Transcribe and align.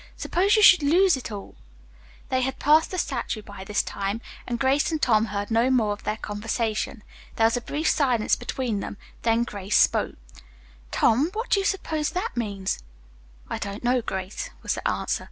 Suppose 0.17 0.55
you 0.55 0.63
should 0.63 0.81
lose 0.81 1.15
it 1.15 1.31
all" 1.31 1.53
They 2.29 2.41
had 2.41 2.57
passed 2.57 2.89
the 2.89 2.97
statue 2.97 3.43
by 3.43 3.63
this 3.63 3.83
time, 3.83 4.19
and 4.47 4.57
Grace 4.57 4.89
and 4.91 4.99
Tom 4.99 5.25
heard 5.25 5.51
no 5.51 5.69
more 5.69 5.93
of 5.93 6.05
their 6.05 6.17
conversation. 6.17 7.03
There 7.35 7.45
was 7.45 7.55
a 7.55 7.61
brief 7.61 7.87
silence 7.87 8.35
between 8.35 8.79
them, 8.79 8.97
then 9.21 9.43
Grace 9.43 9.77
spoke. 9.77 10.15
"Tom, 10.89 11.29
what 11.33 11.51
do 11.51 11.59
you 11.59 11.67
suppose 11.67 12.09
that 12.09 12.35
means?" 12.35 12.79
"I 13.47 13.59
don't 13.59 13.83
know, 13.83 14.01
Grace," 14.01 14.49
was 14.63 14.73
the 14.73 14.87
answer. 14.87 15.19